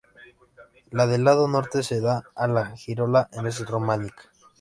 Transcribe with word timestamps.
La 0.89 1.05
del 1.05 1.23
lado 1.23 1.47
norte 1.47 1.81
que 1.87 1.99
da 1.99 2.23
a 2.33 2.47
la 2.47 2.75
girola 2.75 3.29
es 3.31 3.63
románica. 3.67 4.23